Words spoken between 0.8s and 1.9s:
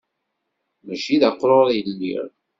Mačči d aqrur i